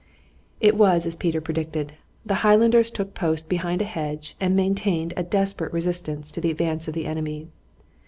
It 0.59 0.75
was 0.77 1.05
as 1.05 1.15
Peter 1.15 1.39
predicted. 1.39 1.93
The 2.25 2.33
Highlanders 2.41 2.89
took 2.89 3.13
post 3.13 3.47
behind 3.47 3.83
a 3.83 3.85
hedge 3.85 4.35
and 4.39 4.55
maintained 4.55 5.13
a 5.15 5.21
desperate 5.21 5.71
resistance 5.71 6.31
to 6.31 6.41
the 6.41 6.49
advance 6.49 6.87
of 6.87 6.95
the 6.95 7.05
enemy. 7.05 7.49